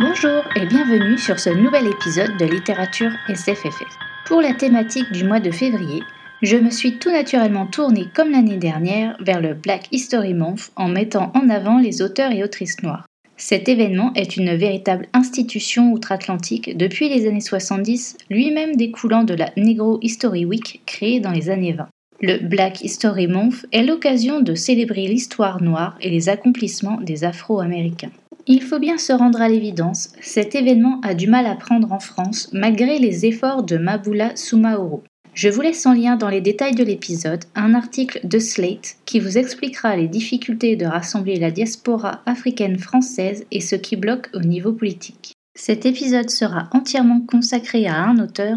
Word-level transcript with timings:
Bonjour 0.00 0.44
et 0.54 0.64
bienvenue 0.64 1.18
sur 1.18 1.40
ce 1.40 1.50
nouvel 1.50 1.88
épisode 1.88 2.36
de 2.36 2.44
Littérature 2.44 3.10
SFFF. 3.28 3.98
Pour 4.26 4.40
la 4.40 4.54
thématique 4.54 5.10
du 5.10 5.24
mois 5.24 5.40
de 5.40 5.50
février, 5.50 6.04
je 6.40 6.56
me 6.56 6.70
suis 6.70 7.00
tout 7.00 7.10
naturellement 7.10 7.66
tournée 7.66 8.06
comme 8.14 8.30
l'année 8.30 8.58
dernière 8.58 9.16
vers 9.18 9.40
le 9.40 9.54
Black 9.54 9.88
History 9.90 10.34
Month 10.34 10.70
en 10.76 10.86
mettant 10.86 11.32
en 11.34 11.48
avant 11.48 11.80
les 11.80 12.00
auteurs 12.00 12.30
et 12.30 12.44
autrices 12.44 12.80
noirs. 12.84 13.06
Cet 13.36 13.68
événement 13.68 14.12
est 14.14 14.36
une 14.36 14.54
véritable 14.54 15.08
institution 15.14 15.90
outre-Atlantique 15.90 16.76
depuis 16.76 17.08
les 17.08 17.26
années 17.26 17.40
70, 17.40 18.18
lui-même 18.30 18.76
découlant 18.76 19.24
de 19.24 19.34
la 19.34 19.50
Negro 19.56 19.98
History 20.00 20.44
Week 20.44 20.80
créée 20.86 21.18
dans 21.18 21.32
les 21.32 21.50
années 21.50 21.72
20. 21.72 21.88
Le 22.20 22.38
Black 22.38 22.84
History 22.84 23.26
Month 23.26 23.66
est 23.72 23.82
l'occasion 23.82 24.42
de 24.42 24.54
célébrer 24.54 25.08
l'histoire 25.08 25.60
noire 25.60 25.98
et 26.00 26.08
les 26.08 26.28
accomplissements 26.28 27.00
des 27.00 27.24
Afro-Américains. 27.24 28.12
Il 28.50 28.62
faut 28.62 28.78
bien 28.78 28.96
se 28.96 29.12
rendre 29.12 29.42
à 29.42 29.48
l'évidence, 29.50 30.08
cet 30.22 30.54
événement 30.54 31.02
a 31.02 31.12
du 31.12 31.28
mal 31.28 31.44
à 31.44 31.54
prendre 31.54 31.92
en 31.92 32.00
France 32.00 32.48
malgré 32.54 32.98
les 32.98 33.26
efforts 33.26 33.62
de 33.62 33.76
Maboula 33.76 34.34
Soumaoro. 34.36 35.04
Je 35.34 35.50
vous 35.50 35.60
laisse 35.60 35.84
en 35.84 35.92
lien 35.92 36.16
dans 36.16 36.30
les 36.30 36.40
détails 36.40 36.74
de 36.74 36.82
l'épisode 36.82 37.44
un 37.54 37.74
article 37.74 38.20
de 38.24 38.38
Slate 38.38 38.96
qui 39.04 39.20
vous 39.20 39.36
expliquera 39.36 39.96
les 39.96 40.08
difficultés 40.08 40.76
de 40.76 40.86
rassembler 40.86 41.36
la 41.36 41.50
diaspora 41.50 42.22
africaine 42.24 42.78
française 42.78 43.44
et 43.50 43.60
ce 43.60 43.76
qui 43.76 43.96
bloque 43.96 44.30
au 44.32 44.40
niveau 44.40 44.72
politique. 44.72 45.34
Cet 45.54 45.84
épisode 45.84 46.30
sera 46.30 46.70
entièrement 46.72 47.20
consacré 47.20 47.86
à 47.86 48.02
un 48.02 48.18
auteur, 48.18 48.56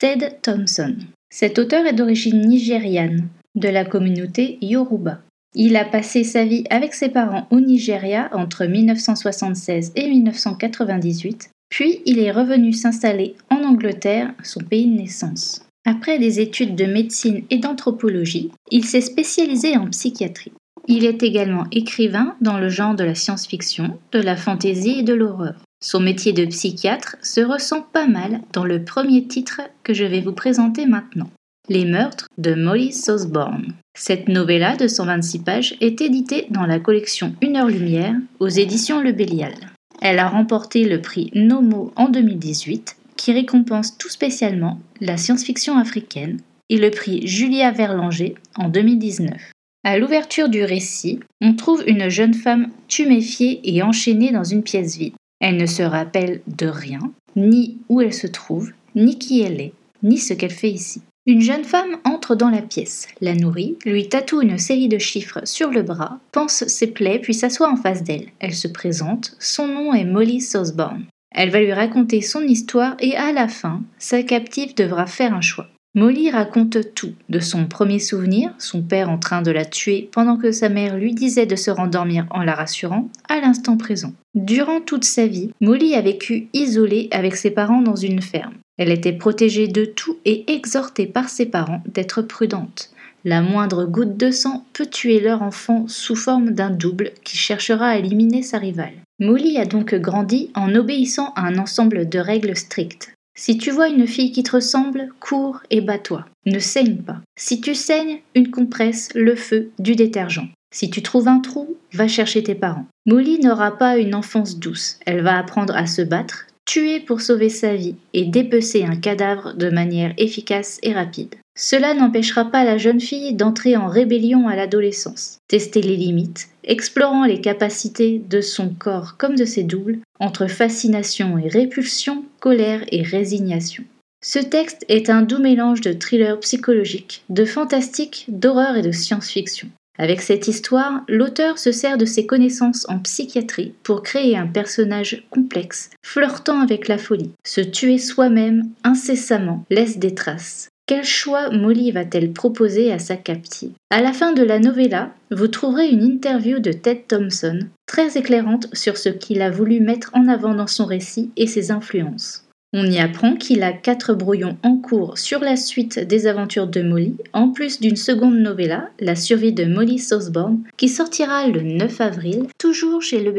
Ted 0.00 0.38
Thompson. 0.42 0.96
Cet 1.30 1.60
auteur 1.60 1.86
est 1.86 1.92
d'origine 1.92 2.40
nigériane, 2.40 3.28
de 3.54 3.68
la 3.68 3.84
communauté 3.84 4.58
Yoruba. 4.62 5.20
Il 5.54 5.76
a 5.76 5.84
passé 5.84 6.24
sa 6.24 6.44
vie 6.44 6.64
avec 6.70 6.94
ses 6.94 7.08
parents 7.08 7.46
au 7.50 7.60
Nigeria 7.60 8.28
entre 8.32 8.66
1976 8.66 9.92
et 9.96 10.08
1998, 10.08 11.50
puis 11.70 12.00
il 12.04 12.18
est 12.18 12.30
revenu 12.30 12.72
s'installer 12.72 13.34
en 13.50 13.64
Angleterre, 13.64 14.32
son 14.42 14.60
pays 14.60 14.86
de 14.86 15.00
naissance. 15.00 15.64
Après 15.86 16.18
des 16.18 16.40
études 16.40 16.76
de 16.76 16.84
médecine 16.84 17.44
et 17.50 17.58
d'anthropologie, 17.58 18.50
il 18.70 18.84
s'est 18.84 19.00
spécialisé 19.00 19.76
en 19.76 19.86
psychiatrie. 19.86 20.52
Il 20.86 21.04
est 21.04 21.22
également 21.22 21.66
écrivain 21.72 22.34
dans 22.40 22.58
le 22.58 22.68
genre 22.68 22.94
de 22.94 23.04
la 23.04 23.14
science-fiction, 23.14 23.98
de 24.12 24.20
la 24.20 24.36
fantaisie 24.36 25.00
et 25.00 25.02
de 25.02 25.14
l'horreur. 25.14 25.54
Son 25.80 26.00
métier 26.00 26.32
de 26.32 26.44
psychiatre 26.46 27.16
se 27.22 27.40
ressent 27.40 27.82
pas 27.82 28.06
mal 28.06 28.40
dans 28.52 28.64
le 28.64 28.84
premier 28.84 29.26
titre 29.26 29.60
que 29.82 29.94
je 29.94 30.04
vais 30.04 30.20
vous 30.20 30.32
présenter 30.32 30.86
maintenant. 30.86 31.30
Les 31.70 31.84
meurtres 31.84 32.28
de 32.38 32.54
Molly 32.54 32.92
Sosborne. 32.92 33.74
Cette 33.94 34.28
novella 34.28 34.74
de 34.76 34.88
126 34.88 35.38
pages 35.40 35.76
est 35.82 36.00
éditée 36.00 36.46
dans 36.48 36.64
la 36.64 36.80
collection 36.80 37.34
Une 37.42 37.56
heure 37.56 37.68
lumière 37.68 38.14
aux 38.40 38.48
éditions 38.48 39.02
Le 39.02 39.12
Bélial. 39.12 39.52
Elle 40.00 40.18
a 40.18 40.28
remporté 40.28 40.84
le 40.88 41.02
prix 41.02 41.30
Nomo 41.34 41.92
en 41.94 42.08
2018 42.08 42.96
qui 43.16 43.32
récompense 43.32 43.98
tout 43.98 44.08
spécialement 44.08 44.80
la 45.02 45.18
science-fiction 45.18 45.76
africaine 45.76 46.40
et 46.70 46.78
le 46.78 46.90
prix 46.90 47.26
Julia 47.26 47.70
Verlanger 47.70 48.34
en 48.56 48.70
2019. 48.70 49.52
À 49.84 49.98
l'ouverture 49.98 50.48
du 50.48 50.64
récit, 50.64 51.20
on 51.42 51.52
trouve 51.54 51.84
une 51.86 52.08
jeune 52.08 52.34
femme 52.34 52.68
tuméfiée 52.88 53.60
et 53.64 53.82
enchaînée 53.82 54.32
dans 54.32 54.44
une 54.44 54.62
pièce 54.62 54.96
vide. 54.96 55.14
Elle 55.38 55.58
ne 55.58 55.66
se 55.66 55.82
rappelle 55.82 56.40
de 56.46 56.66
rien, 56.66 57.12
ni 57.36 57.76
où 57.90 58.00
elle 58.00 58.14
se 58.14 58.26
trouve, 58.26 58.70
ni 58.94 59.18
qui 59.18 59.42
elle 59.42 59.60
est, 59.60 59.74
ni 60.02 60.16
ce 60.16 60.32
qu'elle 60.32 60.50
fait 60.50 60.70
ici. 60.70 61.02
Une 61.26 61.42
jeune 61.42 61.64
femme 61.64 61.98
entre 62.04 62.34
dans 62.34 62.48
la 62.48 62.62
pièce, 62.62 63.06
la 63.20 63.34
nourrit, 63.34 63.76
lui 63.84 64.08
tatoue 64.08 64.40
une 64.40 64.56
série 64.56 64.88
de 64.88 64.98
chiffres 64.98 65.40
sur 65.44 65.70
le 65.70 65.82
bras, 65.82 66.20
pense 66.32 66.66
ses 66.66 66.86
plaies 66.86 67.18
puis 67.18 67.34
s'assoit 67.34 67.70
en 67.70 67.76
face 67.76 68.02
d'elle. 68.02 68.28
Elle 68.38 68.54
se 68.54 68.68
présente, 68.68 69.36
son 69.38 69.68
nom 69.68 69.92
est 69.92 70.06
Molly 70.06 70.40
Sosborne. 70.40 71.04
Elle 71.30 71.50
va 71.50 71.60
lui 71.60 71.72
raconter 71.72 72.22
son 72.22 72.42
histoire 72.42 72.96
et 73.00 73.14
à 73.16 73.32
la 73.32 73.48
fin, 73.48 73.82
sa 73.98 74.22
captive 74.22 74.74
devra 74.74 75.06
faire 75.06 75.34
un 75.34 75.42
choix. 75.42 75.68
Molly 75.94 76.30
raconte 76.30 76.94
tout, 76.94 77.14
de 77.28 77.40
son 77.40 77.66
premier 77.66 77.98
souvenir, 77.98 78.52
son 78.58 78.82
père 78.82 79.10
en 79.10 79.18
train 79.18 79.42
de 79.42 79.50
la 79.50 79.64
tuer 79.64 80.08
pendant 80.12 80.36
que 80.36 80.52
sa 80.52 80.68
mère 80.68 80.96
lui 80.96 81.14
disait 81.14 81.46
de 81.46 81.56
se 81.56 81.70
rendormir 81.70 82.26
en 82.30 82.42
la 82.42 82.54
rassurant, 82.54 83.08
à 83.28 83.40
l'instant 83.40 83.76
présent. 83.76 84.12
Durant 84.34 84.80
toute 84.80 85.04
sa 85.04 85.26
vie, 85.26 85.50
Molly 85.60 85.94
a 85.94 86.02
vécu 86.02 86.48
isolée 86.52 87.08
avec 87.10 87.36
ses 87.36 87.50
parents 87.50 87.82
dans 87.82 87.96
une 87.96 88.22
ferme. 88.22 88.54
Elle 88.76 88.92
était 88.92 89.12
protégée 89.12 89.66
de 89.66 89.84
tout 89.84 90.18
et 90.24 90.44
exhortée 90.52 91.06
par 91.06 91.28
ses 91.28 91.46
parents 91.46 91.82
d'être 91.92 92.22
prudente. 92.22 92.90
La 93.24 93.40
moindre 93.42 93.84
goutte 93.84 94.16
de 94.16 94.30
sang 94.30 94.64
peut 94.72 94.86
tuer 94.86 95.20
leur 95.20 95.42
enfant 95.42 95.86
sous 95.88 96.14
forme 96.14 96.50
d'un 96.50 96.70
double 96.70 97.10
qui 97.24 97.36
cherchera 97.36 97.88
à 97.88 97.96
éliminer 97.96 98.42
sa 98.42 98.58
rivale. 98.58 98.94
Molly 99.18 99.58
a 99.58 99.64
donc 99.64 99.94
grandi 99.96 100.50
en 100.54 100.74
obéissant 100.76 101.32
à 101.34 101.42
un 101.46 101.58
ensemble 101.58 102.08
de 102.08 102.20
règles 102.20 102.56
strictes. 102.56 103.12
Si 103.38 103.56
tu 103.56 103.70
vois 103.70 103.88
une 103.88 104.08
fille 104.08 104.32
qui 104.32 104.42
te 104.42 104.56
ressemble, 104.56 105.10
cours 105.20 105.60
et 105.70 105.80
bats-toi. 105.80 106.26
Ne 106.44 106.58
saigne 106.58 106.96
pas. 106.96 107.20
Si 107.36 107.60
tu 107.60 107.76
saignes, 107.76 108.18
une 108.34 108.50
compresse, 108.50 109.10
le 109.14 109.36
feu, 109.36 109.70
du 109.78 109.94
détergent. 109.94 110.50
Si 110.74 110.90
tu 110.90 111.02
trouves 111.02 111.28
un 111.28 111.38
trou, 111.38 111.76
va 111.92 112.08
chercher 112.08 112.42
tes 112.42 112.56
parents. 112.56 112.86
Molly 113.06 113.38
n'aura 113.38 113.78
pas 113.78 113.96
une 113.96 114.16
enfance 114.16 114.58
douce. 114.58 114.98
Elle 115.06 115.22
va 115.22 115.38
apprendre 115.38 115.76
à 115.76 115.86
se 115.86 116.02
battre, 116.02 116.46
tuer 116.64 116.98
pour 116.98 117.20
sauver 117.20 117.48
sa 117.48 117.76
vie 117.76 117.94
et 118.12 118.24
dépecer 118.24 118.84
un 118.84 118.96
cadavre 118.96 119.54
de 119.54 119.70
manière 119.70 120.14
efficace 120.18 120.78
et 120.82 120.92
rapide. 120.92 121.36
Cela 121.60 121.92
n'empêchera 121.92 122.44
pas 122.44 122.62
la 122.62 122.78
jeune 122.78 123.00
fille 123.00 123.34
d'entrer 123.34 123.76
en 123.76 123.88
rébellion 123.88 124.46
à 124.46 124.54
l'adolescence, 124.54 125.40
tester 125.48 125.82
les 125.82 125.96
limites, 125.96 126.50
explorant 126.62 127.24
les 127.24 127.40
capacités 127.40 128.22
de 128.30 128.40
son 128.40 128.68
corps 128.68 129.16
comme 129.18 129.34
de 129.34 129.44
ses 129.44 129.64
doubles, 129.64 129.98
entre 130.20 130.46
fascination 130.46 131.36
et 131.36 131.48
répulsion, 131.48 132.24
colère 132.38 132.82
et 132.92 133.02
résignation. 133.02 133.82
Ce 134.22 134.38
texte 134.38 134.84
est 134.88 135.10
un 135.10 135.22
doux 135.22 135.40
mélange 135.40 135.80
de 135.80 135.92
thriller 135.92 136.38
psychologique, 136.38 137.24
de 137.28 137.44
fantastique, 137.44 138.26
d'horreur 138.28 138.76
et 138.76 138.82
de 138.82 138.92
science-fiction. 138.92 139.68
Avec 139.98 140.22
cette 140.22 140.46
histoire, 140.46 141.02
l'auteur 141.08 141.58
se 141.58 141.72
sert 141.72 141.98
de 141.98 142.04
ses 142.04 142.24
connaissances 142.24 142.86
en 142.88 143.00
psychiatrie 143.00 143.74
pour 143.82 144.04
créer 144.04 144.36
un 144.36 144.46
personnage 144.46 145.26
complexe, 145.30 145.90
flirtant 146.04 146.60
avec 146.60 146.86
la 146.86 146.98
folie. 146.98 147.32
Se 147.44 147.60
tuer 147.60 147.98
soi-même 147.98 148.70
incessamment 148.84 149.64
laisse 149.70 149.98
des 149.98 150.14
traces. 150.14 150.68
Quel 150.88 151.04
choix 151.04 151.50
Molly 151.50 151.92
va-t-elle 151.92 152.32
proposer 152.32 152.90
à 152.90 152.98
sa 152.98 153.16
captive? 153.16 153.72
À 153.90 154.00
la 154.00 154.14
fin 154.14 154.32
de 154.32 154.42
la 154.42 154.58
novella, 154.58 155.12
vous 155.30 155.48
trouverez 155.48 155.90
une 155.90 156.02
interview 156.02 156.60
de 156.60 156.72
Ted 156.72 157.04
Thompson, 157.06 157.58
très 157.84 158.16
éclairante 158.16 158.74
sur 158.74 158.96
ce 158.96 159.10
qu'il 159.10 159.42
a 159.42 159.50
voulu 159.50 159.80
mettre 159.80 160.10
en 160.14 160.28
avant 160.28 160.54
dans 160.54 160.66
son 160.66 160.86
récit 160.86 161.30
et 161.36 161.46
ses 161.46 161.70
influences. 161.70 162.48
On 162.72 162.86
y 162.86 163.00
apprend 163.00 163.36
qu'il 163.36 163.62
a 163.64 163.74
quatre 163.74 164.14
brouillons 164.14 164.56
en 164.62 164.78
cours 164.78 165.18
sur 165.18 165.40
la 165.40 165.56
suite 165.56 165.98
des 165.98 166.26
aventures 166.26 166.68
de 166.68 166.80
Molly, 166.80 167.16
en 167.34 167.50
plus 167.50 167.80
d'une 167.80 167.96
seconde 167.96 168.38
novella, 168.38 168.88
La 168.98 169.14
survie 169.14 169.52
de 169.52 169.66
Molly 169.66 169.98
Sosborne, 169.98 170.62
qui 170.78 170.88
sortira 170.88 171.48
le 171.48 171.60
9 171.60 172.00
avril, 172.00 172.46
toujours 172.56 173.02
chez 173.02 173.22
Le. 173.22 173.34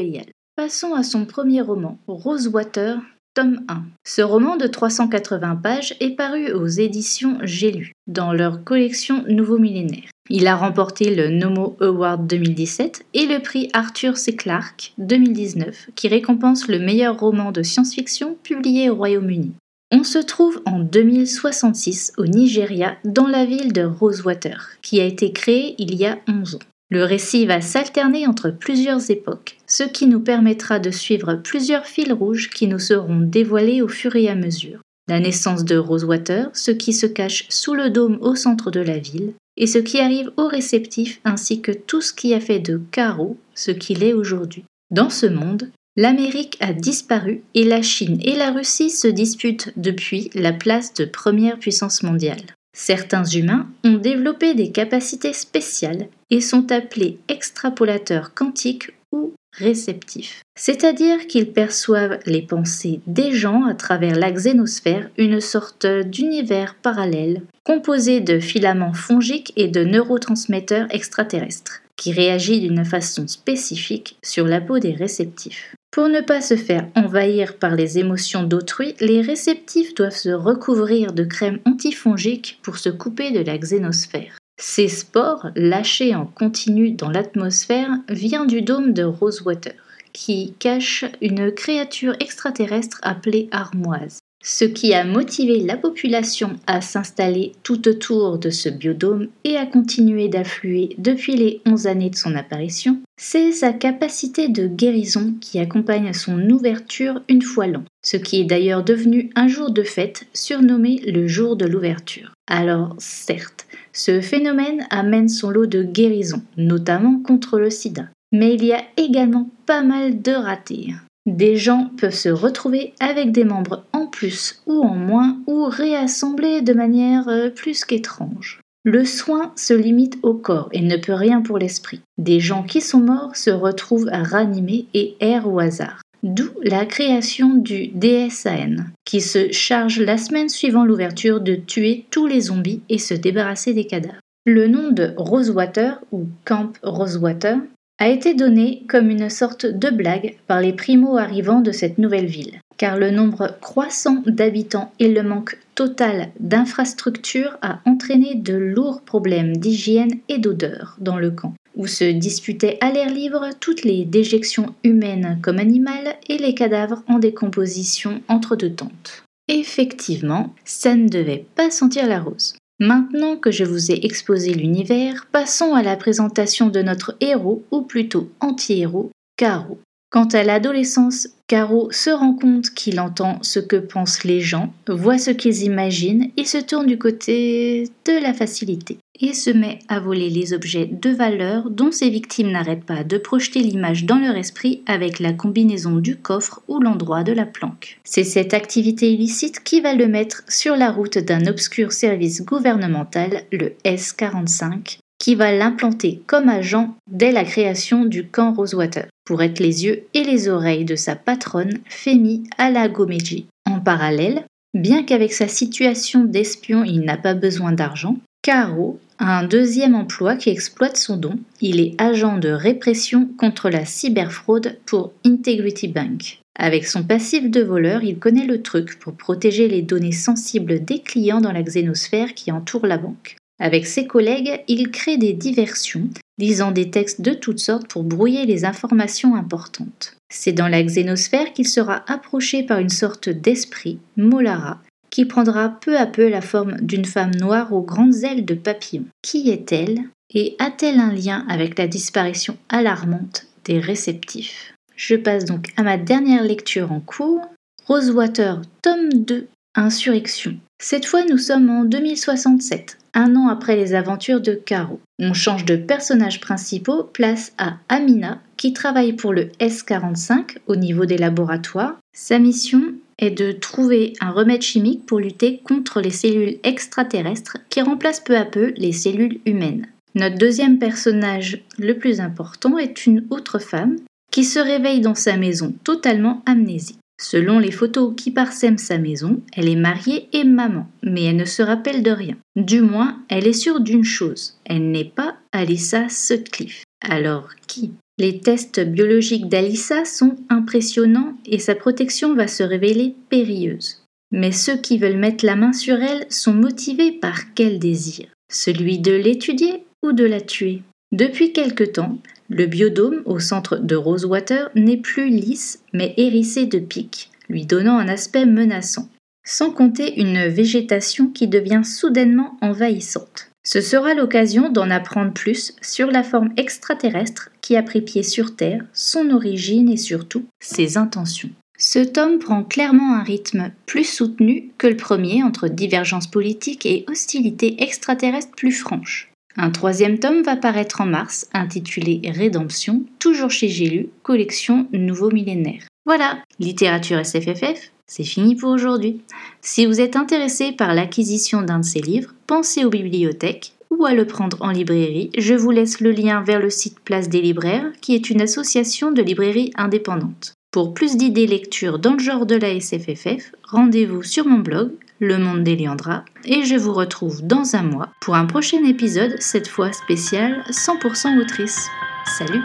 Passons 0.56 0.94
à 0.94 1.02
son 1.02 1.26
premier 1.26 1.62
roman, 1.62 1.98
Rosewater, 2.06 3.00
tome 3.34 3.62
1. 3.68 3.84
Ce 4.06 4.22
roman 4.22 4.58
de 4.58 4.68
380 4.68 5.56
pages 5.58 5.96
est 6.00 6.16
paru 6.16 6.52
aux 6.52 6.68
éditions 6.68 7.38
J'ai 7.44 7.72
lu, 7.72 7.92
dans 8.08 8.34
leur 8.34 8.64
collection 8.64 9.24
Nouveau 9.28 9.58
Millénaire. 9.58 10.10
Il 10.30 10.48
a 10.48 10.56
remporté 10.56 11.16
le 11.16 11.30
Nomo 11.30 11.76
Award 11.80 12.28
2017 12.28 13.06
et 13.14 13.26
le 13.26 13.40
prix 13.40 13.70
Arthur 13.74 14.18
C. 14.18 14.36
Clarke 14.36 14.94
2019, 14.98 15.90
qui 15.96 16.08
récompense 16.08 16.68
le 16.68 16.80
meilleur 16.80 17.20
roman 17.20 17.52
de 17.52 17.64
science-fiction 17.64 18.38
publié 18.44 18.90
au 18.90 18.96
Royaume-Uni. 18.96 19.54
On 19.92 20.04
se 20.04 20.20
trouve 20.20 20.62
en 20.66 20.80
2066 20.80 22.14
au 22.18 22.28
Nigeria, 22.28 22.98
dans 23.06 23.28
la 23.28 23.46
ville 23.46 23.74
de 23.74 23.82
Rosewater, 23.82 24.70
qui 24.84 25.02
a 25.02 25.06
été 25.06 25.32
créée 25.32 25.74
il 25.80 25.96
y 25.96 26.06
a 26.06 26.20
11 26.28 26.56
ans. 26.56 26.60
Le 26.92 27.04
récit 27.04 27.46
va 27.46 27.62
s'alterner 27.62 28.26
entre 28.26 28.50
plusieurs 28.50 29.12
époques, 29.12 29.58
ce 29.68 29.84
qui 29.84 30.08
nous 30.08 30.20
permettra 30.20 30.80
de 30.80 30.90
suivre 30.90 31.36
plusieurs 31.36 31.86
fils 31.86 32.12
rouges 32.12 32.50
qui 32.50 32.68
nous 32.68 32.80
seront 32.80 33.20
dévoilés 33.20 33.84
au 33.84 33.88
fur 33.88 34.16
et 34.16 34.28
à 34.28 34.36
mesure. 34.36 34.80
La 35.08 35.20
naissance 35.20 35.66
de 35.66 35.78
Rosewater, 35.78 36.50
ce 36.54 36.72
qui 36.72 36.94
se 36.94 37.06
cache 37.06 37.46
sous 37.50 37.76
le 37.76 37.90
dôme 37.90 38.18
au 38.22 38.36
centre 38.36 38.72
de 38.72 38.80
la 38.80 38.98
ville, 38.98 39.34
et 39.56 39.68
ce 39.68 39.78
qui 39.78 40.00
arrive 40.00 40.32
au 40.38 40.48
réceptif 40.48 41.20
ainsi 41.26 41.62
que 41.62 41.72
tout 41.72 42.02
ce 42.02 42.14
qui 42.14 42.34
a 42.34 42.40
fait 42.40 42.60
de 42.60 42.82
Caro 42.92 43.38
ce 43.54 43.72
qu'il 43.72 44.04
est 44.04 44.14
aujourd'hui. 44.14 44.64
Dans 44.90 45.10
ce 45.10 45.26
monde, 45.28 45.70
l'Amérique 45.96 46.58
a 46.60 46.74
disparu 46.74 47.44
et 47.54 47.66
la 47.66 47.82
Chine 47.82 48.20
et 48.24 48.36
la 48.36 48.52
Russie 48.52 48.90
se 48.90 49.08
disputent 49.08 49.74
depuis 49.76 50.32
la 50.34 50.54
place 50.54 50.94
de 50.94 51.06
première 51.06 51.60
puissance 51.60 52.04
mondiale. 52.04 52.56
Certains 52.74 53.26
humains 53.26 53.68
ont 53.84 53.98
développé 53.98 54.54
des 54.54 54.72
capacités 54.72 55.34
spéciales 55.34 56.08
et 56.30 56.42
sont 56.42 56.72
appelés 56.72 57.20
extrapolateurs 57.28 58.34
quantiques 58.34 58.92
ou 59.12 59.34
réceptifs. 59.54 60.44
C'est-à-dire 60.56 61.28
qu'ils 61.28 61.52
perçoivent 61.52 62.20
les 62.26 62.42
pensées 62.42 63.02
des 63.08 63.32
gens 63.32 63.66
à 63.66 63.74
travers 63.74 64.16
la 64.16 64.32
xénosphère, 64.32 65.10
une 65.18 65.42
sorte 65.42 65.86
d'univers 65.86 66.76
parallèle 66.76 67.42
composé 67.64 68.20
de 68.20 68.40
filaments 68.40 68.94
fongiques 68.94 69.54
et 69.56 69.68
de 69.68 69.84
neurotransmetteurs 69.84 70.88
extraterrestres 70.92 71.82
qui 71.96 72.14
réagit 72.14 72.62
d'une 72.62 72.86
façon 72.86 73.28
spécifique 73.28 74.18
sur 74.24 74.46
la 74.46 74.62
peau 74.62 74.80
des 74.80 74.94
réceptifs. 74.94 75.76
Pour 75.92 76.08
ne 76.08 76.22
pas 76.22 76.42
se 76.42 76.56
faire 76.56 76.88
envahir 76.96 77.58
par 77.58 77.76
les 77.76 77.98
émotions 77.98 78.44
d'autrui, 78.44 78.94
les 79.00 79.22
réceptifs 79.22 79.96
doivent 79.96 80.16
se 80.16 80.30
recouvrir 80.30 81.14
de 81.14 81.24
crème 81.24 81.60
antifongique 81.66 82.60
pour 82.62 82.78
se 82.78 82.90
couper 82.90 83.32
de 83.32 83.40
la 83.40 83.58
xénosphère. 83.58 84.38
Ces 84.62 84.88
spores, 84.88 85.48
lâchés 85.56 86.14
en 86.14 86.26
continu 86.26 86.92
dans 86.92 87.10
l'atmosphère, 87.10 87.90
viennent 88.08 88.46
du 88.46 88.62
dôme 88.62 88.94
de 88.94 89.04
Rosewater, 89.04 89.74
qui 90.14 90.54
cache 90.60 91.06
une 91.22 91.52
créature 91.52 92.16
extraterrestre 92.20 93.00
appelée 93.02 93.48
armoise 93.52 94.20
ce 94.42 94.64
qui 94.64 94.94
a 94.94 95.04
motivé 95.04 95.60
la 95.60 95.76
population 95.76 96.56
à 96.66 96.82
s'installer 96.82 97.52
tout 97.64 97.88
autour 97.88 98.38
de 98.38 98.50
ce 98.50 98.70
biodôme 98.70 99.28
et 99.44 99.58
à 99.58 99.66
continuer 99.66 100.30
d'affluer 100.30 100.96
depuis 100.98 101.36
les 101.36 101.62
11 101.66 101.88
années 101.88 102.10
de 102.10 102.16
son 102.16 102.36
apparition, 102.36 103.02
c'est 103.18 103.52
sa 103.52 103.74
capacité 103.74 104.48
de 104.48 104.68
guérison 104.68 105.34
qui 105.42 105.60
accompagne 105.60 106.14
son 106.14 106.50
ouverture 106.50 107.22
une 107.28 107.42
fois 107.42 107.68
l'an, 107.68 107.84
ce 108.02 108.16
qui 108.16 108.40
est 108.40 108.46
d'ailleurs 108.46 108.84
devenu 108.84 109.30
un 109.36 109.48
jour 109.48 109.72
de 109.72 109.84
fête 109.84 110.26
surnommé 110.34 111.02
le 111.06 111.28
jour 111.28 111.58
de 111.58 111.66
l'ouverture. 111.66 112.32
Alors 112.48 112.96
certes, 112.98 113.68
ce 113.92 114.22
phénomène 114.22 114.88
amène 114.90 115.28
son 115.28 115.50
lot 115.50 115.66
de 115.66 115.84
guérisons, 115.84 116.44
notamment 116.56 117.20
contre 117.20 117.60
le 117.60 117.70
sida, 117.70 118.08
mais 118.32 118.54
il 118.54 118.64
y 118.64 118.74
a 118.74 118.84
également 118.96 119.50
pas 119.66 119.84
mal 119.84 120.22
de 120.22 120.32
ratés. 120.32 120.94
Des 121.30 121.58
gens 121.58 121.92
peuvent 121.96 122.12
se 122.12 122.30
retrouver 122.30 122.94
avec 123.00 123.32
des 123.32 123.44
membres 123.44 123.86
en 123.94 124.08
plus 124.08 124.64
ou 124.66 124.82
en 124.82 124.96
moins 124.96 125.38
ou 125.46 125.66
réassemblés 125.66 126.62
de 126.62 126.74
manière 126.74 127.30
euh, 127.30 127.52
plus 127.52 127.86
qu'étrange. 127.86 128.62
Le 128.84 129.06
soin 129.06 129.52
se 129.56 129.76
limite 129.76 130.18
au 130.24 130.34
corps 130.34 130.70
et 130.72 130.82
ne 130.82 130.98
peut 130.98 131.14
rien 131.14 131.42
pour 131.42 131.60
l'esprit. 131.60 132.02
Des 132.18 132.40
gens 132.40 132.64
qui 132.64 132.82
sont 132.82 133.02
morts 133.02 133.36
se 133.36 133.52
retrouvent 133.52 134.10
ranimés 134.12 134.88
et 134.96 135.18
errent 135.20 135.54
au 135.54 135.60
hasard. 135.60 136.02
D'où 136.24 136.50
la 136.64 136.88
création 136.88 137.54
du 137.54 137.90
DSAN, 137.90 138.78
qui 139.06 139.22
se 139.22 139.52
charge 139.52 140.00
la 140.00 140.18
semaine 140.18 140.50
suivant 140.50 140.84
l'ouverture 140.84 141.42
de 141.42 141.54
tuer 141.54 142.06
tous 142.10 142.26
les 142.26 142.42
zombies 142.42 142.82
et 142.90 142.98
se 142.98 143.14
débarrasser 143.14 143.76
des 143.76 143.86
cadavres. 143.86 144.20
Le 144.48 144.68
nom 144.68 144.90
de 144.90 145.14
Rosewater 145.16 146.02
ou 146.12 146.26
Camp 146.44 146.74
Rosewater 146.82 147.60
a 148.00 148.08
été 148.08 148.34
donné 148.34 148.84
comme 148.88 149.10
une 149.10 149.30
sorte 149.30 149.66
de 149.66 149.90
blague 149.90 150.38
par 150.48 150.62
les 150.62 150.74
primo-arrivants 150.74 151.60
de 151.60 151.74
cette 151.74 151.98
nouvelle 151.98 152.28
ville, 152.28 152.60
car 152.78 152.98
le 152.98 153.12
nombre 153.12 153.58
croissant 153.60 154.24
d'habitants 154.26 154.92
et 155.00 155.10
le 155.10 155.22
manque 155.22 155.58
total 155.76 156.30
d'infrastructures 156.40 157.58
a 157.62 157.82
entraîné 157.86 158.36
de 158.36 158.56
lourds 158.56 159.02
problèmes 159.02 159.58
d'hygiène 159.58 160.20
et 160.30 160.38
d'odeur 160.38 160.96
dans 161.00 161.18
le 161.18 161.32
camp, 161.32 161.54
où 161.76 161.88
se 161.88 162.06
disputaient 162.06 162.78
à 162.80 162.92
l'air 162.92 163.10
libre 163.10 163.50
toutes 163.60 163.84
les 163.84 164.06
déjections 164.06 164.74
humaines 164.86 165.40
comme 165.42 165.60
animales 165.60 166.16
et 166.30 166.38
les 166.38 166.56
cadavres 166.56 167.04
en 167.08 167.20
décomposition 167.20 168.22
entre 168.30 168.56
deux 168.56 168.74
tentes. 168.74 169.24
Effectivement, 169.50 170.54
ça 170.64 170.96
ne 170.96 171.10
devait 171.10 171.46
pas 171.56 171.72
sentir 171.72 172.08
la 172.08 172.20
rose. 172.20 172.56
Maintenant 172.80 173.36
que 173.36 173.52
je 173.52 173.66
vous 173.66 173.92
ai 173.92 174.06
exposé 174.06 174.54
l'univers, 174.54 175.28
passons 175.34 175.74
à 175.74 175.84
la 175.84 175.98
présentation 175.98 176.68
de 176.68 176.82
notre 176.82 177.18
héros, 177.20 177.66
ou 177.72 177.82
plutôt 177.82 178.30
anti-héros, 178.40 179.12
Caro. 179.36 179.80
Quant 180.12 180.26
à 180.26 180.44
l'adolescence, 180.44 181.28
Caro 181.46 181.92
se 181.92 182.10
rend 182.10 182.34
compte 182.34 182.72
qu'il 182.72 183.00
entend 183.00 183.38
ce 183.44 183.60
que 183.60 183.76
pensent 183.76 184.24
les 184.24 184.42
gens, 184.42 184.74
voit 184.88 185.20
ce 185.20 185.30
qu'ils 185.30 185.62
imaginent 185.62 186.32
et 186.36 186.46
se 186.46 186.58
tourne 186.58 186.88
du 186.88 186.98
côté 186.98 187.88
de 188.06 188.22
la 188.22 188.34
facilité 188.34 188.98
et 189.20 189.34
se 189.34 189.52
met 189.52 189.80
à 189.88 190.00
voler 190.00 190.32
les 190.32 190.54
objets 190.54 190.88
de 190.88 191.12
valeur 191.12 191.70
dont 191.70 191.92
ses 191.92 192.10
victimes 192.10 192.52
n'arrêtent 192.52 192.86
pas 192.86 193.04
de 193.04 193.18
projeter 193.20 193.60
l'image 193.60 194.06
dans 194.06 194.18
leur 194.18 194.36
esprit 194.36 194.82
avec 194.88 195.20
la 195.20 195.34
combinaison 195.34 195.98
du 195.98 196.16
coffre 196.16 196.62
ou 196.68 196.80
l'endroit 196.80 197.24
de 197.24 197.34
la 197.34 197.46
planque. 197.46 198.00
C'est 198.04 198.24
cette 198.24 198.56
activité 198.56 199.12
illicite 199.12 199.64
qui 199.64 199.82
va 199.82 199.94
le 199.94 200.08
mettre 200.08 200.44
sur 200.48 200.76
la 200.76 200.92
route 200.92 201.20
d'un 201.20 201.46
obscur 201.46 201.92
service 201.92 202.44
gouvernemental, 202.44 203.44
le 203.52 203.74
S45, 203.86 205.00
qui 205.20 205.36
va 205.36 205.52
l'implanter 205.52 206.22
comme 206.26 206.50
agent 206.50 206.96
dès 207.12 207.32
la 207.32 207.44
création 207.44 208.06
du 208.06 208.26
camp 208.26 208.54
Rosewater, 208.54 209.08
pour 209.26 209.44
être 209.44 209.60
les 209.60 209.86
yeux 209.86 210.04
et 210.14 210.24
les 210.24 210.48
oreilles 210.48 210.86
de 210.86 210.96
sa 210.96 211.16
patronne 211.16 211.80
Femi 211.88 212.44
Alagomeji. 212.58 213.46
En 213.70 213.80
parallèle, 213.80 214.44
bien 214.74 215.04
qu'avec 215.04 215.34
sa 215.34 215.48
situation 215.48 216.24
d'espion 216.24 216.84
il 216.84 217.02
n'a 217.02 217.18
pas 217.18 217.34
besoin 217.34 217.74
d'argent, 217.74 218.18
Caro 218.42 219.00
a 219.18 219.38
un 219.38 219.44
deuxième 219.44 219.96
emploi 219.96 220.36
qui 220.38 220.50
exploite 220.50 220.96
son 220.96 221.18
don. 221.18 221.38
Il 221.60 221.82
est 221.82 222.00
agent 222.02 222.38
de 222.38 222.50
répression 222.50 223.30
contre 223.38 223.70
la 223.70 223.84
cyberfraude 223.84 224.78
pour 224.86 225.12
Integrity 225.26 225.90
Bank. 225.90 226.40
Avec 226.58 226.88
son 226.88 227.04
passif 227.04 227.50
de 227.50 227.62
voleur, 227.62 228.04
il 228.04 228.18
connaît 228.18 228.46
le 228.46 228.62
truc 228.62 228.98
pour 229.00 229.14
protéger 229.14 229.68
les 229.68 229.82
données 229.82 230.14
sensibles 230.14 230.84
des 230.84 231.00
clients 231.00 231.42
dans 231.42 231.52
la 231.52 231.64
xénosphère 231.64 232.34
qui 232.34 232.52
entoure 232.52 232.86
la 232.86 232.98
banque. 232.98 233.36
Avec 233.60 233.86
ses 233.86 234.08
collègues, 234.08 234.64
il 234.68 234.90
crée 234.90 235.18
des 235.18 235.34
diversions, 235.34 236.10
lisant 236.38 236.72
des 236.72 236.90
textes 236.90 237.22
de 237.22 237.34
toutes 237.34 237.60
sortes 237.60 237.88
pour 237.88 238.04
brouiller 238.04 238.46
les 238.46 238.64
informations 238.64 239.36
importantes. 239.36 240.16
C'est 240.32 240.54
dans 240.54 240.68
la 240.68 240.84
xénosphère 240.84 241.52
qu'il 241.54 241.68
sera 241.68 242.04
approché 242.08 242.64
par 242.64 242.80
une 242.80 242.90
sorte 242.90 243.30
d'esprit, 243.30 244.00
Molara, 244.16 244.82
qui 245.10 245.26
prendra 245.26 245.70
peu 245.70 245.98
à 245.98 246.06
peu 246.06 246.30
la 246.30 246.42
forme 246.42 246.80
d'une 246.82 247.06
femme 247.06 247.36
noire 247.36 247.74
aux 247.74 247.82
grandes 247.82 248.24
ailes 248.24 248.46
de 248.46 248.54
papillon. 248.54 249.06
Qui 249.22 249.50
est-elle 249.50 250.04
et 250.34 250.56
a-t-elle 250.60 251.00
un 251.00 251.12
lien 251.12 251.46
avec 251.50 251.78
la 251.78 251.88
disparition 251.88 252.58
alarmante 252.70 253.48
des 253.66 253.80
réceptifs? 253.80 254.76
Je 254.96 255.16
passe 255.16 255.46
donc 255.46 255.70
à 255.78 255.84
ma 255.84 255.98
dernière 255.98 256.44
lecture 256.44 256.92
en 256.92 257.00
cours, 257.00 257.42
Rosewater, 257.88 258.62
tome 258.84 259.10
2, 259.14 259.48
Insurrection. 259.76 260.58
Cette 260.80 261.06
fois, 261.06 261.26
nous 261.26 261.38
sommes 261.38 261.70
en 261.70 261.86
2067, 261.86 262.99
un 263.14 263.36
an 263.36 263.48
après 263.48 263.76
les 263.76 263.94
aventures 263.94 264.42
de 264.42 264.54
Caro. 264.54 265.00
On 265.20 265.34
change 265.34 265.66
de 265.66 265.76
personnage 265.76 266.40
principaux, 266.40 267.04
place 267.04 267.54
à 267.58 267.78
Amina, 267.90 268.40
qui 268.58 268.74
travaille 268.74 269.14
pour 269.14 269.34
le 269.34 269.46
S45 269.60 270.58
au 270.68 270.76
niveau 270.76 271.06
des 271.06 271.18
laboratoires. 271.18 271.98
Sa 272.14 272.40
mission 272.40 272.94
est 273.18 273.32
de 273.32 273.52
trouver 273.52 274.14
un 274.22 274.32
remède 274.32 274.62
chimique 274.62 275.06
pour 275.06 275.20
lutter 275.20 275.62
contre 275.64 276.02
les 276.02 276.12
cellules 276.12 276.58
extraterrestres 276.64 277.58
qui 277.70 277.82
remplacent 277.82 278.24
peu 278.24 278.38
à 278.38 278.46
peu 278.46 278.74
les 278.78 278.94
cellules 278.94 279.40
humaines. 279.46 279.88
Notre 280.16 280.38
deuxième 280.38 280.80
personnage 280.80 281.62
le 281.78 281.98
plus 281.98 282.20
important 282.20 282.78
est 282.78 283.06
une 283.06 283.26
autre 283.30 283.60
femme 283.60 283.98
qui 284.32 284.44
se 284.44 284.60
réveille 284.60 285.02
dans 285.02 285.16
sa 285.16 285.38
maison 285.38 285.74
totalement 285.84 286.42
amnésique. 286.46 286.99
Selon 287.22 287.60
les 287.60 287.72
photos 287.72 288.14
qui 288.16 288.32
parsèment 288.32 288.78
sa 288.78 288.98
maison, 288.98 289.42
elle 289.54 289.68
est 289.68 289.76
mariée 289.76 290.30
et 290.32 290.46
maman, 290.46 290.88
mais 291.04 291.26
elle 291.26 291.36
ne 291.36 291.46
se 291.46 291.62
rappelle 291.62 292.02
de 292.02 292.12
rien. 292.12 292.38
Du 292.56 292.82
moins, 292.82 293.22
elle 293.28 293.46
est 293.46 293.54
sûre 293.54 293.82
d'une 293.82 294.06
chose, 294.06 294.58
elle 294.64 294.90
n'est 294.90 295.04
pas 295.04 295.36
Alyssa 295.52 296.08
Sutcliffe. 296.08 296.84
Alors 297.02 297.50
qui? 297.68 297.92
Les 298.18 298.40
tests 298.40 298.80
biologiques 298.80 299.50
d'Alyssa 299.50 300.06
sont 300.06 300.38
impressionnants 300.50 301.38
et 301.46 301.60
sa 301.60 301.76
protection 301.76 302.36
va 302.36 302.48
se 302.48 302.64
révéler 302.64 303.16
périlleuse. 303.30 304.02
Mais 304.32 304.54
ceux 304.54 304.78
qui 304.78 304.98
veulent 304.98 305.18
mettre 305.18 305.46
la 305.46 305.58
main 305.58 305.74
sur 305.74 305.96
elle 305.96 306.26
sont 306.30 306.54
motivés 306.54 307.12
par 307.12 307.54
quel 307.54 307.80
désir? 307.80 308.28
Celui 308.50 309.00
de 309.00 309.12
l'étudier 309.12 309.84
ou 310.04 310.14
de 310.14 310.24
la 310.24 310.40
tuer? 310.40 310.84
Depuis 311.12 311.52
quelque 311.52 311.84
temps, 311.84 312.18
le 312.50 312.66
biodôme 312.66 313.22
au 313.26 313.40
centre 313.40 313.78
de 313.78 313.96
Rosewater 313.96 314.70
n'est 314.76 314.98
plus 314.98 315.30
lisse 315.30 315.84
mais 315.94 316.14
hérissé 316.18 316.66
de 316.66 316.80
pics, 316.80 317.30
lui 317.48 317.66
donnant 317.66 317.98
un 317.98 318.08
aspect 318.08 318.46
menaçant, 318.46 319.08
sans 319.46 319.72
compter 319.72 320.20
une 320.20 320.48
végétation 320.48 321.28
qui 321.28 321.48
devient 321.48 321.82
soudainement 321.84 322.58
envahissante. 322.62 323.50
Ce 323.64 323.82
sera 323.82 324.14
l'occasion 324.14 324.70
d'en 324.70 324.90
apprendre 324.90 325.34
plus 325.34 325.76
sur 325.82 326.10
la 326.10 326.24
forme 326.24 326.52
extraterrestre 326.58 327.52
qui 327.62 327.76
a 327.76 327.84
pris 327.84 328.02
pied 328.02 328.24
sur 328.24 328.56
Terre, 328.56 328.84
son 328.94 329.30
origine 329.30 329.90
et 329.90 329.98
surtout 329.98 330.46
ses 330.60 330.98
intentions. 330.98 331.52
Ce 331.78 332.00
tome 332.00 332.40
prend 332.40 332.64
clairement 332.64 333.16
un 333.16 333.24
rythme 333.24 333.72
plus 333.86 334.04
soutenu 334.04 334.72
que 334.78 334.88
le 334.88 334.98
premier 334.98 335.44
entre 335.44 335.68
divergences 335.68 336.28
politiques 336.28 336.86
et 336.86 337.06
hostilités 337.08 337.82
extraterrestres 337.84 338.56
plus 338.56 338.74
franches. 338.74 339.29
Un 339.62 339.72
troisième 339.72 340.20
tome 340.20 340.42
va 340.42 340.56
paraître 340.56 341.02
en 341.02 341.06
mars, 341.06 341.50
intitulé 341.54 342.22
Rédemption, 342.24 343.04
toujours 343.20 343.52
chez 343.52 343.68
J'ai 343.68 344.10
collection 344.24 344.88
Nouveau 344.94 345.32
Millénaire. 345.32 345.84
Voilà, 346.06 346.38
littérature 346.62 347.20
SFFF, 347.26 347.92
c'est 348.08 348.24
fini 348.24 348.56
pour 348.56 348.70
aujourd'hui. 348.70 349.20
Si 349.60 349.86
vous 349.86 350.00
êtes 350.00 350.16
intéressé 350.16 350.72
par 350.72 350.94
l'acquisition 350.94 351.62
d'un 351.62 351.80
de 351.80 351.84
ces 351.84 352.00
livres, 352.00 352.34
pensez 352.48 352.86
aux 352.86 352.90
bibliothèques 352.90 353.74
ou 353.90 354.06
à 354.06 354.14
le 354.14 354.26
prendre 354.26 354.56
en 354.62 354.72
librairie. 354.72 355.30
Je 355.38 355.56
vous 355.56 355.72
laisse 355.72 356.00
le 356.00 356.12
lien 356.12 356.42
vers 356.42 356.62
le 356.62 356.70
site 356.70 357.02
Place 357.02 357.28
des 357.28 357.42
libraires, 357.42 357.92
qui 358.00 358.16
est 358.16 358.30
une 358.30 358.42
association 358.42 359.12
de 359.12 359.22
librairies 359.22 359.74
indépendantes. 359.76 360.54
Pour 360.72 360.94
plus 360.94 361.18
d'idées 361.18 361.48
lecture 361.48 362.00
dans 362.00 362.14
le 362.14 362.20
genre 362.20 362.46
de 362.46 362.56
la 362.56 362.80
SFFF, 362.80 363.52
rendez-vous 363.64 364.24
sur 364.24 364.46
mon 364.46 364.60
blog 364.60 364.92
le 365.20 365.38
monde 365.38 365.64
d'Eliandra, 365.64 366.24
et 366.46 366.64
je 366.64 366.76
vous 366.76 366.94
retrouve 366.94 367.42
dans 367.44 367.76
un 367.76 367.84
mois 367.84 368.10
pour 368.22 368.36
un 368.36 368.46
prochain 368.46 368.84
épisode, 368.86 369.36
cette 369.40 369.68
fois 369.68 369.92
spécial 369.92 370.64
100% 370.70 371.40
autrice. 371.40 371.88
Salut 372.26 372.62